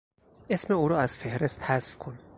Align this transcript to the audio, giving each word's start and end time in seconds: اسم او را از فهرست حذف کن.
اسم 0.49 0.73
او 0.73 0.87
را 0.87 0.99
از 0.99 1.15
فهرست 1.17 1.61
حذف 1.61 1.97
کن. 1.97 2.19